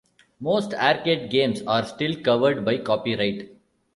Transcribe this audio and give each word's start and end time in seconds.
Most 0.39 0.73
arcade 0.73 1.29
games 1.29 1.61
are 1.67 1.85
still 1.85 2.15
covered 2.23 2.65
by 2.65 2.79
copyright. 2.79 3.51